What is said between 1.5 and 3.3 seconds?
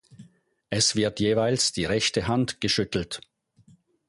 die rechte Hand geschüttelt.